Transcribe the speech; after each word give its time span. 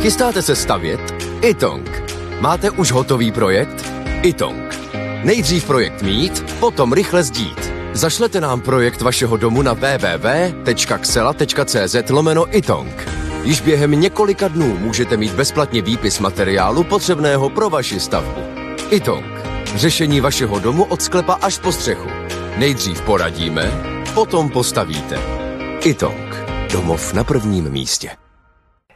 Chystáte 0.00 0.42
se 0.42 0.56
stavět? 0.56 1.00
Itong. 1.42 2.02
Máte 2.40 2.70
už 2.70 2.92
hotový 2.92 3.32
projekt? 3.32 3.90
Itong. 4.22 4.78
Nejdřív 5.24 5.64
projekt 5.64 6.02
mít, 6.02 6.54
potom 6.60 6.92
rychle 6.92 7.22
zdít. 7.22 7.72
Zašlete 7.92 8.40
nám 8.40 8.60
projekt 8.60 9.02
vašeho 9.02 9.36
domu 9.36 9.62
na 9.62 9.72
www.xela.cz 9.72 10.90
lomeno 12.10 12.56
itong. 12.56 13.08
Již 13.42 13.60
během 13.60 13.90
několika 13.90 14.48
dnů 14.48 14.78
můžete 14.78 15.16
mít 15.16 15.32
bezplatně 15.32 15.82
výpis 15.82 16.18
materiálu 16.18 16.84
potřebného 16.84 17.50
pro 17.50 17.70
vaši 17.70 18.00
stavbu. 18.00 18.40
Itong. 18.90 19.26
Řešení 19.74 20.20
vašeho 20.20 20.58
domu 20.58 20.84
od 20.84 21.02
sklepa 21.02 21.32
až 21.32 21.58
po 21.58 21.72
střechu. 21.72 22.08
Nejdřív 22.56 23.00
poradíme, 23.00 23.72
potom 24.14 24.50
postavíte. 24.50 25.18
Itong. 25.84 26.36
Domov 26.72 27.14
na 27.14 27.24
prvním 27.24 27.70
místě. 27.70 28.27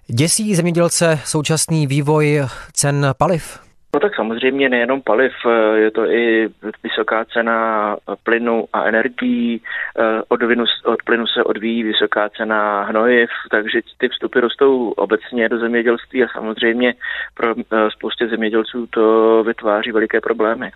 Děsí 0.07 0.55
zemědělce 0.55 1.21
současný 1.25 1.87
vývoj 1.87 2.43
cen 2.73 3.07
paliv? 3.19 3.61
No 3.95 4.01
tak 4.01 4.15
samozřejmě 4.17 4.69
nejenom 4.69 5.03
paliv, 5.03 5.33
eh, 5.47 5.79
je 5.79 5.91
to 5.91 6.11
i 6.11 6.49
vysoká 6.83 7.25
cena 7.25 7.97
plynu 8.23 8.65
a 8.73 8.85
energií, 8.85 9.63
eh, 9.99 10.23
od, 10.29 10.43
vinu, 10.43 10.65
od 10.85 11.03
plynu 11.03 11.27
se 11.27 11.45
odvíjí 11.45 11.83
vysoká 11.83 12.29
cena 12.37 12.83
hnojiv, 12.83 13.31
takže 13.51 13.81
ty 13.99 14.09
vstupy 14.09 14.41
rostou 14.41 14.91
obecně 14.91 15.49
do 15.49 15.59
zemědělství 15.59 16.25
a 16.25 16.29
samozřejmě 16.35 16.95
pro 17.35 17.55
eh, 17.59 17.91
spoustě 17.91 18.29
zemědělců 18.29 18.87
to 18.87 19.45
vytváří 19.45 19.93
veliké 19.93 20.21
problémy. 20.21 20.71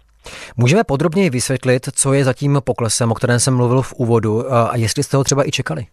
Můžeme 0.56 0.84
podrobněji 0.84 1.30
vysvětlit, 1.30 1.82
co 1.94 2.12
je 2.12 2.24
za 2.24 2.32
tím 2.32 2.60
poklesem, 2.64 3.10
o 3.10 3.14
kterém 3.14 3.40
jsem 3.40 3.56
mluvil 3.56 3.82
v 3.82 3.92
úvodu 3.92 4.52
a 4.52 4.76
jestli 4.76 5.02
jste 5.02 5.16
ho 5.16 5.24
třeba 5.24 5.48
i 5.48 5.50
čekali? 5.50 5.86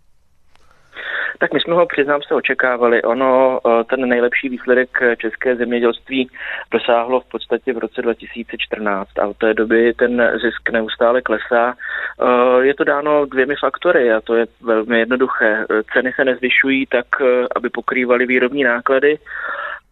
Tak 1.40 1.54
my 1.54 1.60
jsme 1.60 1.74
ho, 1.74 1.86
přiznám 1.86 2.22
se, 2.28 2.34
očekávali. 2.34 3.02
Ono, 3.02 3.60
eh, 3.60 3.84
ten 3.84 4.10
nejlepší 4.10 4.50
výsledek 4.50 4.90
české 5.18 5.56
zemědělství 5.56 6.30
dosáhlo 6.72 7.20
v 7.20 7.26
podstatě 7.26 7.74
v 7.74 7.78
roce 7.78 8.02
2014 8.02 9.20
a 9.20 9.28
od 9.28 9.38
té 9.38 9.54
doby 9.54 9.94
ten 9.94 10.32
zisk 10.42 10.70
neustále 10.72 11.22
klesá. 11.22 11.74
Eh, 11.74 12.66
je 12.66 12.74
to 12.74 12.84
dáno 12.84 13.26
dvěmi 13.26 13.56
faktory 13.60 14.14
a 14.14 14.22
to 14.22 14.36
je 14.36 14.46
velmi 14.62 15.00
jednoduché. 15.00 15.66
Ceny 15.94 16.12
se 16.16 16.26
nezvyšují 16.26 16.86
tak, 16.86 17.06
eh, 17.22 17.46
aby 17.56 17.70
pokrývaly 17.70 18.26
výrobní 18.26 18.64
náklady 18.64 19.18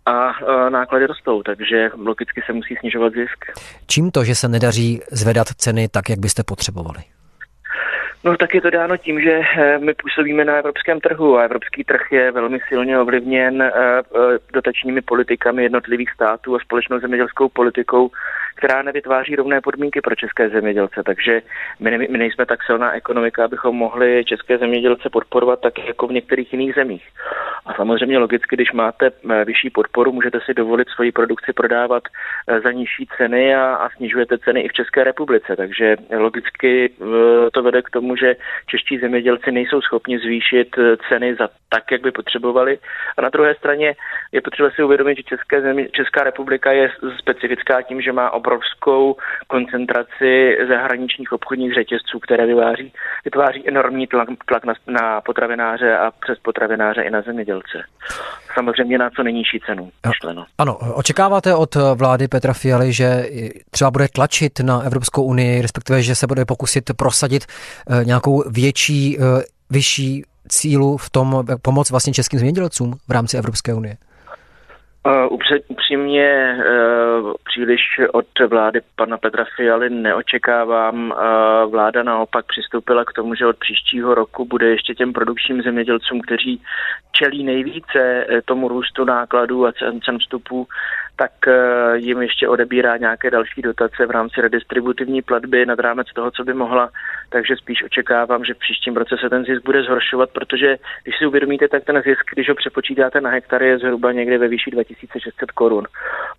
a 0.06 0.32
náklady 0.70 1.06
rostou, 1.06 1.44
takže 1.44 1.90
logicky 1.98 2.42
se 2.46 2.54
musí 2.54 2.76
snižovat 2.76 3.14
zisk. 3.14 3.46
Čím 3.88 4.12
to, 4.12 4.24
že 4.24 4.36
se 4.36 4.48
nedaří 4.48 5.02
zvedat 5.12 5.48
ceny 5.48 5.88
tak, 5.88 6.10
jak 6.10 6.20
byste 6.20 6.44
potřebovali? 6.44 7.00
No 8.24 8.38
tak 8.38 8.56
je 8.56 8.62
to 8.62 8.70
dáno 8.70 8.98
tím, 8.98 9.22
že 9.22 9.42
eh, 9.42 9.80
my 9.80 9.94
působíme 9.94 10.46
na 10.46 10.56
evropském 10.56 11.00
trhu 11.00 11.38
a 11.38 11.44
evropský 11.44 11.84
trh 11.84 12.12
je 12.12 12.32
velmi 12.32 12.60
silně 12.68 13.00
ovlivněn 13.00 13.62
eh, 13.62 13.72
eh, 13.76 14.02
dotačními 14.54 15.02
politikami 15.02 15.64
jednotlivých 15.64 16.12
států 16.12 16.56
a 16.56 16.60
společnou 16.60 17.00
zemědělskou 17.00 17.50
politikou, 17.50 18.10
která 18.56 18.82
nevytváří 18.82 19.36
rovné 19.36 19.62
podmínky 19.62 20.02
pro 20.02 20.16
české 20.16 20.50
zemědělce. 20.50 21.04
Takže 21.06 21.42
my, 21.80 21.92
ne, 21.92 21.98
my 21.98 22.18
nejsme 22.18 22.46
tak 22.46 22.64
silná 22.64 22.92
ekonomika, 22.92 23.46
abychom 23.46 23.76
mohli 23.76 24.26
české 24.26 24.58
zemědělce 24.58 25.10
podporovat 25.10 25.60
tak 25.62 25.88
jako 25.88 26.08
v 26.08 26.12
některých 26.12 26.54
jiných 26.54 26.76
zemích. 26.76 27.08
A 27.66 27.74
samozřejmě 27.74 28.18
logicky, 28.18 28.56
když 28.56 28.72
máte 28.72 29.12
vyšší 29.46 29.70
podporu, 29.70 30.12
můžete 30.12 30.40
si 30.46 30.54
dovolit 30.54 30.90
svoji 30.90 31.12
produkci 31.12 31.54
prodávat 31.54 32.04
za 32.64 32.72
nižší 32.72 33.08
ceny 33.18 33.56
a, 33.56 33.76
a 33.76 33.90
snižujete 33.90 34.38
ceny 34.38 34.62
i 34.62 34.70
v 34.70 34.74
České 34.74 35.04
republice. 35.04 35.56
Takže 35.56 35.96
logicky 36.18 36.90
to 37.54 37.64
vede 37.64 37.82
k 37.82 37.90
tomu, 37.90 38.16
že 38.16 38.36
čeští 38.68 38.98
zemědělci 38.98 39.52
nejsou 39.52 39.82
schopni 39.82 40.20
zvýšit 40.20 40.78
eh, 40.78 40.98
ceny 41.10 41.36
za 41.36 41.50
tak, 41.70 41.92
jak 41.92 42.02
by 42.02 42.12
potřebovali. 42.12 42.80
A 43.18 43.22
na 43.22 43.30
druhé 43.30 43.56
straně 43.56 43.96
je 44.32 44.42
potřeba 44.42 44.70
si 44.70 44.84
uvědomit, 44.84 45.18
že 45.18 45.24
České 45.24 45.62
země, 45.62 45.90
Česká 45.90 46.24
republika 46.24 46.72
je 46.72 46.92
specifická 47.20 47.82
tím, 47.82 48.02
že 48.02 48.12
má 48.12 48.30
obrovskou 48.42 49.16
koncentraci 49.48 50.58
zahraničních 50.70 51.32
obchodních 51.32 51.74
řetězců, 51.74 52.20
které 52.20 52.46
vyváří, 52.46 52.94
vytváří 53.26 53.68
enormní 53.68 54.08
tlak, 54.08 54.28
tlak 54.46 54.66
na, 54.66 54.74
na 54.88 55.22
potravináře 55.22 55.98
a 55.98 56.12
přes 56.24 56.38
potravináře 56.40 57.02
i 57.02 57.10
na 57.10 57.22
zemědělce. 57.22 57.78
Samozřejmě 58.54 58.98
na 58.98 59.10
co 59.10 59.24
nejnižší 59.24 59.60
cenu. 59.66 59.92
Myšleno. 60.08 60.46
Ano, 60.58 60.78
očekáváte 60.94 61.56
od 61.56 61.76
vlády 61.96 62.28
Petra 62.28 62.54
Fialy, 62.54 62.94
že 62.94 63.10
třeba 63.72 63.92
bude 63.92 64.08
tlačit 64.08 64.60
na 64.60 64.82
Evropskou 64.82 65.24
unii, 65.24 65.62
respektive, 65.62 66.02
že 66.02 66.16
se 66.16 66.28
bude 66.28 66.46
pokusit 66.46 66.84
prosadit 66.98 67.44
eh, 67.46 68.06
nějakou 68.06 68.44
větší, 68.50 69.18
eh, 69.20 69.22
vyšší 69.70 70.24
cílu 70.50 70.98
v 70.98 71.10
tom 71.10 71.46
pomoc 71.62 71.92
vlastně 71.92 72.14
českým 72.14 72.40
zemědělcům 72.40 72.94
v 73.08 73.12
rámci 73.12 73.38
Evropské 73.38 73.74
unie? 73.74 73.98
Uh, 75.08 75.38
upřímně 75.68 76.58
uh, 76.58 77.34
příliš 77.44 77.82
od 78.14 78.26
vlády 78.50 78.82
pana 78.96 79.18
Petra 79.18 79.46
Fialy 79.56 79.90
neočekávám. 79.90 81.12
Uh, 81.12 81.72
vláda 81.72 82.04
naopak 82.04 82.46
přistoupila 82.46 83.06
k 83.06 83.14
tomu, 83.14 83.36
že 83.36 83.48
od 83.48 83.58
příštího 83.58 84.16
roku 84.16 84.46
bude 84.46 84.68
ještě 84.68 84.96
těm 84.96 85.14
produkčním 85.14 85.62
zemědělcům, 85.62 86.22
kteří 86.22 86.62
čelí 87.12 87.44
nejvíce 87.44 88.26
tomu 88.46 88.68
růstu 88.68 89.06
nákladů 89.06 89.66
a 89.66 89.72
cen, 89.72 90.02
cen 90.02 90.20
vstupů, 90.20 90.68
tak 91.16 91.32
jim 91.94 92.22
ještě 92.22 92.48
odebírá 92.48 92.98
nějaké 92.98 93.32
další 93.32 93.62
dotace 93.62 94.06
v 94.06 94.12
rámci 94.12 94.42
redistributivní 94.42 95.22
platby 95.22 95.66
nad 95.66 95.80
rámec 95.80 96.08
toho, 96.16 96.32
co 96.32 96.44
by 96.44 96.54
mohla 96.54 96.90
takže 97.32 97.56
spíš 97.56 97.84
očekávám, 97.84 98.46
že 98.46 98.54
v 98.54 98.58
příštím 98.58 98.98
roce 98.98 99.16
se 99.22 99.30
ten 99.30 99.46
zisk 99.46 99.64
bude 99.66 99.84
zhoršovat, 99.84 100.30
protože 100.30 100.78
když 101.04 101.16
si 101.18 101.26
uvědomíte, 101.26 101.68
tak 101.68 101.84
ten 101.84 102.02
zisk, 102.02 102.24
když 102.36 102.50
ho 102.50 102.56
přepočítáte 102.56 103.22
na 103.22 103.30
hektary, 103.30 103.68
je 103.68 103.78
zhruba 103.78 104.12
někde 104.12 104.38
ve 104.38 104.48
výši 104.48 104.72
2600 104.72 105.52
korun. 105.52 105.88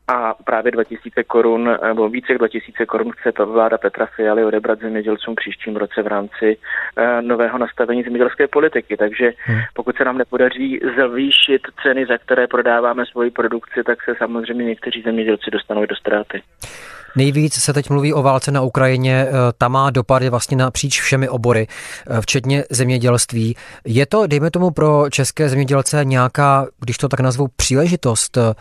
A 0.09 0.35
právě 0.45 0.73
2000 0.73 1.25
korun, 1.25 1.77
nebo 1.87 2.09
více 2.09 2.33
jak 2.33 2.39
2000 2.39 2.87
korun 2.87 3.13
chce 3.13 3.33
ta 3.33 3.45
vláda 3.45 3.79
Petra 3.79 4.07
Fialy 4.07 4.45
odebrat 4.45 4.81
zemědělcům 4.81 5.35
příštím 5.35 5.77
roce 5.77 6.03
v 6.03 6.07
rámci 6.07 6.57
uh, 6.57 7.05
nového 7.21 7.59
nastavení 7.59 8.03
zemědělské 8.03 8.49
politiky. 8.49 8.97
Takže 8.97 9.33
hmm. 9.39 9.61
pokud 9.75 9.97
se 9.97 10.05
nám 10.05 10.19
nepodaří 10.19 10.81
zvýšit 10.97 11.63
ceny, 11.83 12.07
za 12.07 12.19
které 12.19 12.47
prodáváme 12.47 13.07
svoji 13.07 13.31
produkci, 13.31 13.83
tak 13.85 14.03
se 14.05 14.15
samozřejmě 14.19 14.65
někteří 14.65 15.03
zemědělci 15.03 15.51
dostanou 15.51 15.87
do 15.87 15.97
ztráty. 15.97 16.43
Nejvíc 17.17 17.55
se 17.55 17.73
teď 17.73 17.91
mluví 17.91 18.15
o 18.15 18.23
válce 18.23 18.51
na 18.53 18.61
Ukrajině, 18.61 19.27
eh, 19.29 19.33
ta 19.59 19.69
má 19.69 19.91
dopady 19.91 20.31
vlastně 20.31 20.57
napříč 20.57 21.01
všemi 21.01 21.29
obory, 21.29 21.67
eh, 21.67 22.21
včetně 22.21 22.65
zemědělství. 22.71 23.57
Je 23.85 24.07
to, 24.07 24.27
dejme 24.27 24.51
tomu, 24.51 24.71
pro 24.71 25.11
české 25.11 25.49
zemědělce 25.49 26.05
nějaká, 26.05 26.67
když 26.81 26.99
to 26.99 27.09
tak 27.09 27.21
nazvu, 27.21 27.47
příležitost? 27.57 28.37
Eh, 28.37 28.55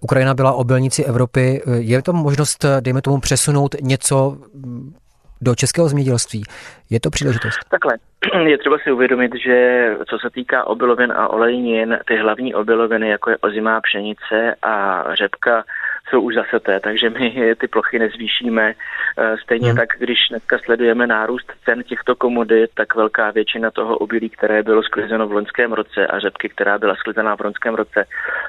Ukrajina 0.00 0.34
byla 0.34 0.52
obilnici 0.52 1.04
Evropy. 1.04 1.62
Je 1.78 2.02
to 2.02 2.12
možnost, 2.12 2.64
dejme 2.80 3.02
tomu, 3.02 3.20
přesunout 3.20 3.74
něco 3.80 4.36
mm, 4.54 4.94
do 5.40 5.54
českého 5.54 5.88
zemědělství? 5.88 6.42
Je 6.90 7.00
to 7.00 7.10
příležitost? 7.10 7.58
Takhle. 7.70 7.94
Je 8.50 8.58
třeba 8.58 8.76
si 8.78 8.92
uvědomit, 8.92 9.32
že 9.44 9.86
co 10.10 10.18
se 10.18 10.30
týká 10.30 10.66
obilovin 10.66 11.12
a 11.12 11.28
olejnin, 11.28 11.98
ty 12.08 12.16
hlavní 12.16 12.54
obiloviny, 12.54 13.08
jako 13.08 13.30
je 13.30 13.36
ozimá 13.40 13.80
pšenice 13.80 14.54
a 14.62 15.04
řepka, 15.14 15.64
jsou 16.08 16.20
už 16.20 16.34
zaseté, 16.34 16.80
takže 16.80 17.10
my 17.10 17.54
ty 17.60 17.68
plochy 17.68 17.98
nezvýšíme. 17.98 18.74
Eh, 19.18 19.36
stejně 19.42 19.68
hmm. 19.68 19.76
tak, 19.76 19.88
když 19.98 20.18
dneska 20.30 20.58
sledujeme 20.64 21.06
nárůst 21.06 21.52
cen 21.64 21.82
těchto 21.82 22.14
komodit, 22.14 22.70
tak 22.74 22.94
velká 22.94 23.30
většina 23.30 23.70
toho 23.70 23.98
obilí, 23.98 24.30
které 24.30 24.62
bylo 24.62 24.82
sklizeno 24.82 25.28
v 25.28 25.32
loňském 25.32 25.72
roce 25.72 26.06
a 26.06 26.18
řepky, 26.18 26.48
která 26.48 26.78
byla 26.78 26.94
sklizená 26.94 27.36
v 27.36 27.40
loňském 27.40 27.74
roce, 27.74 28.04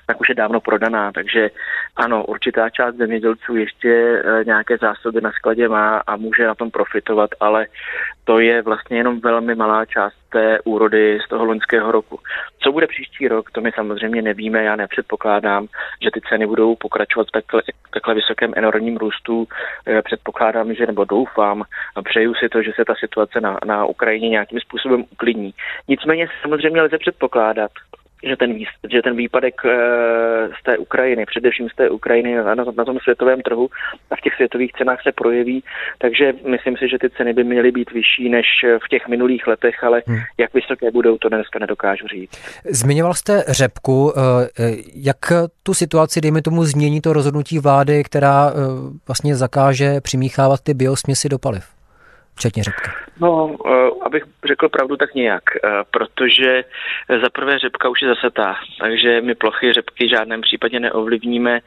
tak 0.07 0.21
už 0.21 0.29
je 0.29 0.35
dávno 0.35 0.59
prodaná. 0.59 1.11
Takže 1.11 1.49
ano, 1.95 2.25
určitá 2.25 2.69
část 2.69 2.95
zemědělců 2.95 3.55
ještě 3.55 3.91
eh, 3.91 4.43
nějaké 4.45 4.77
zásoby 4.77 5.21
na 5.21 5.31
skladě 5.31 5.67
má 5.67 5.97
a 6.07 6.15
může 6.15 6.47
na 6.47 6.55
tom 6.55 6.71
profitovat, 6.71 7.29
ale 7.39 7.67
to 8.25 8.39
je 8.39 8.61
vlastně 8.61 8.97
jenom 8.97 9.19
velmi 9.19 9.55
malá 9.55 9.85
část 9.85 10.13
té 10.29 10.59
úrody 10.61 11.19
z 11.25 11.29
toho 11.29 11.45
loňského 11.45 11.91
roku. 11.91 12.19
Co 12.59 12.71
bude 12.71 12.87
příští 12.87 13.27
rok, 13.27 13.51
to 13.51 13.61
my 13.61 13.71
samozřejmě 13.75 14.21
nevíme, 14.21 14.63
já 14.63 14.75
nepředpokládám, 14.75 15.67
že 16.03 16.11
ty 16.13 16.21
ceny 16.29 16.47
budou 16.47 16.75
pokračovat 16.75 17.27
v 17.27 17.31
takhle, 17.31 17.61
takhle 17.93 18.13
vysokém 18.13 18.53
enormním 18.55 18.97
růstu. 18.97 19.47
Předpokládám, 20.03 20.73
že 20.73 20.85
nebo 20.87 21.05
doufám, 21.05 21.63
přeju 22.03 22.33
si 22.33 22.49
to, 22.49 22.61
že 22.61 22.71
se 22.75 22.85
ta 22.85 22.95
situace 22.95 23.41
na, 23.41 23.57
na 23.65 23.85
Ukrajině 23.85 24.29
nějakým 24.29 24.59
způsobem 24.59 25.05
uklidní. 25.11 25.53
Nicméně 25.87 26.27
samozřejmě 26.41 26.81
lze 26.81 26.97
předpokládat, 26.97 27.71
že 28.23 28.35
ten, 28.37 28.59
že 28.91 29.01
ten 29.01 29.15
výpadek 29.15 29.61
eh, 29.65 30.49
z 30.59 30.63
té 30.63 30.77
Ukrajiny, 30.77 31.25
především 31.25 31.69
z 31.69 31.75
té 31.75 31.89
Ukrajiny 31.89 32.35
na, 32.35 32.55
na 32.55 32.85
tom 32.85 32.99
světovém 32.99 33.41
trhu 33.41 33.69
a 34.11 34.15
v 34.15 34.21
těch 34.21 34.35
světových 34.35 34.71
cenách 34.71 35.03
se 35.03 35.11
projeví, 35.11 35.63
takže 35.97 36.33
myslím 36.47 36.77
si, 36.77 36.89
že 36.89 36.99
ty 36.99 37.09
ceny 37.09 37.33
by 37.33 37.43
měly 37.43 37.71
být 37.71 37.91
vyšší 37.91 38.29
než 38.29 38.45
v 38.85 38.87
těch 38.89 39.07
minulých 39.07 39.47
letech, 39.47 39.83
ale 39.83 40.01
hmm. 40.07 40.17
jak 40.37 40.53
vysoké 40.53 40.91
budou, 40.91 41.17
to 41.17 41.29
dneska 41.29 41.59
nedokážu 41.59 42.07
říct. 42.07 42.31
Zmiňoval 42.65 43.13
jste 43.13 43.43
řepku, 43.47 44.13
eh, 44.17 44.75
jak 44.95 45.17
tu 45.63 45.73
situaci, 45.73 46.21
dejme 46.21 46.41
tomu, 46.41 46.63
změní 46.63 47.01
to 47.01 47.13
rozhodnutí 47.13 47.59
vlády, 47.59 48.03
která 48.03 48.49
eh, 48.49 48.53
vlastně 49.07 49.35
zakáže 49.35 50.01
přimíchávat 50.01 50.59
ty 50.63 50.73
biosměsi 50.73 51.29
do 51.29 51.39
paliv? 51.39 51.74
Včetně 52.35 52.63
řepky. 52.63 52.89
No, 53.19 53.55
aby 54.05 54.15
abych 54.15 54.23
řekl 54.45 54.69
pravdu, 54.69 54.97
tak 54.97 55.13
nějak, 55.13 55.43
protože 55.91 56.63
za 57.21 57.29
prvé 57.29 57.59
řepka 57.59 57.89
už 57.89 58.01
je 58.01 58.07
zasetá, 58.07 58.55
takže 58.79 59.21
my 59.21 59.35
plochy 59.35 59.73
řepky 59.73 60.05
v 60.05 60.09
žádném 60.09 60.41
případě 60.41 60.79
neovlivníme. 60.79 61.59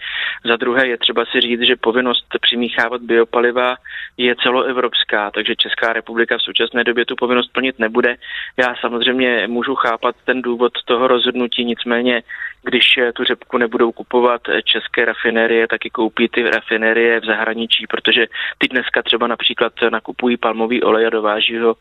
Za 0.44 0.56
druhé 0.56 0.88
je 0.88 0.98
třeba 0.98 1.24
si 1.24 1.40
říct, 1.40 1.60
že 1.60 1.76
povinnost 1.76 2.26
přimíchávat 2.40 3.02
biopaliva 3.02 3.76
je 4.16 4.36
celoevropská, 4.42 5.30
takže 5.30 5.56
Česká 5.56 5.92
republika 5.92 6.38
v 6.38 6.42
současné 6.42 6.84
době 6.84 7.04
tu 7.04 7.16
povinnost 7.16 7.52
plnit 7.52 7.78
nebude. 7.78 8.16
Já 8.56 8.74
samozřejmě 8.80 9.46
můžu 9.46 9.74
chápat 9.74 10.16
ten 10.24 10.42
důvod 10.42 10.72
toho 10.84 11.08
rozhodnutí, 11.08 11.64
nicméně 11.64 12.22
když 12.62 12.98
tu 13.14 13.24
řepku 13.24 13.58
nebudou 13.58 13.92
kupovat 13.92 14.40
české 14.64 15.04
rafinérie, 15.04 15.68
tak 15.68 15.86
i 15.86 15.90
koupí 15.90 16.28
ty 16.28 16.50
rafinérie 16.50 17.20
v 17.20 17.24
zahraničí, 17.24 17.86
protože 17.86 18.26
ty 18.58 18.68
dneska 18.68 19.02
třeba 19.02 19.26
například 19.26 19.72
nakupují 19.90 20.36
palmový 20.58 20.82
olej 20.82 21.06
a 21.06 21.10
dováží 21.10 21.58
ho 21.58 21.74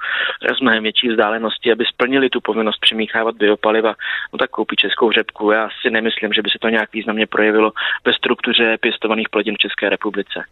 z 0.57 0.61
mnohem 0.61 0.83
větší 0.83 1.09
vzdálenosti, 1.09 1.71
aby 1.71 1.85
splnili 1.85 2.29
tu 2.29 2.41
povinnost 2.41 2.79
přimíchávat 2.79 3.35
biopaliva, 3.35 3.95
no 4.33 4.39
tak 4.39 4.49
koupí 4.49 4.75
českou 4.75 5.11
řepku. 5.11 5.51
Já 5.51 5.69
si 5.81 5.89
nemyslím, 5.89 6.33
že 6.33 6.41
by 6.41 6.49
se 6.49 6.57
to 6.61 6.69
nějak 6.69 6.93
významně 6.93 7.27
projevilo 7.27 7.71
ve 8.05 8.13
struktuře 8.13 8.77
pěstovaných 8.77 9.29
plodin 9.29 9.55
v 9.55 9.63
České 9.65 9.89
republice. 9.89 10.43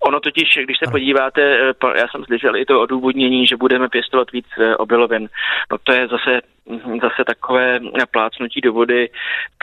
Ono 0.00 0.20
totiž, 0.20 0.58
když 0.64 0.78
se 0.84 0.90
podíváte, 0.90 1.72
já 1.96 2.06
jsem 2.08 2.24
slyšel 2.24 2.56
i 2.56 2.64
to 2.64 2.80
odůvodnění, 2.80 3.46
že 3.46 3.56
budeme 3.56 3.88
pěstovat 3.88 4.32
víc 4.32 4.46
obilovin, 4.78 5.28
no 5.72 5.78
to 5.78 5.92
je 5.92 6.08
zase 6.08 6.40
zase 7.02 7.24
takové 7.26 7.80
plácnutí 8.10 8.60
do 8.60 8.72
vody, 8.72 9.10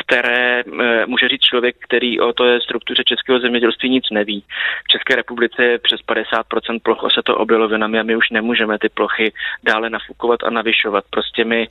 které 0.05 0.59
eh, 0.59 1.05
může 1.05 1.27
říct 1.27 1.41
člověk, 1.41 1.75
který 1.79 2.19
o 2.19 2.33
to 2.33 2.45
je 2.45 2.61
struktuře 2.61 3.03
českého 3.03 3.39
zemědělství 3.39 3.89
nic 3.89 4.05
neví. 4.11 4.43
V 4.85 4.87
České 4.87 5.15
republice 5.15 5.63
je 5.63 5.79
přes 5.79 5.99
50% 6.01 6.79
ploch 6.83 7.03
oseto 7.03 7.37
obilovinami 7.37 7.99
a 7.99 8.03
my 8.03 8.15
už 8.15 8.29
nemůžeme 8.29 8.79
ty 8.79 8.89
plochy 8.89 9.33
dále 9.63 9.89
nafukovat 9.89 10.43
a 10.43 10.49
navyšovat. 10.49 11.03
Prostě 11.09 11.45
my 11.45 11.67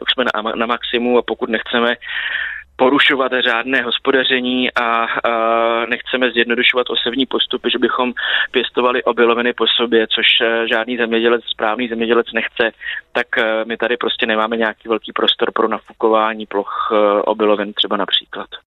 už 0.00 0.12
jsme 0.12 0.24
na, 0.24 0.52
na 0.54 0.66
maximu 0.66 1.18
a 1.18 1.22
pokud 1.22 1.48
nechceme 1.48 1.94
porušovat 2.78 3.32
řádné 3.40 3.82
hospodaření 3.82 4.74
a, 4.74 4.82
a 4.84 5.08
nechceme 5.86 6.30
zjednodušovat 6.30 6.90
osevní 6.90 7.26
postupy, 7.26 7.70
že 7.70 7.78
bychom 7.78 8.12
pěstovali 8.50 9.02
obiloviny 9.04 9.52
po 9.52 9.66
sobě, 9.76 10.06
což 10.06 10.26
eh, 10.40 10.68
žádný 10.68 10.96
zemědělec, 10.96 11.44
správný 11.44 11.88
zemědělec 11.88 12.26
nechce, 12.34 12.70
tak 13.12 13.38
eh, 13.38 13.64
my 13.64 13.76
tady 13.76 13.96
prostě 13.96 14.26
nemáme 14.26 14.56
nějaký 14.56 14.88
velký 14.88 15.12
prostor 15.12 15.52
pro 15.52 15.68
nafukování 15.68 16.46
ploch 16.46 16.90
eh, 16.92 17.22
obilovin 17.22 17.72
třeba 17.72 17.96
například. 17.96 18.48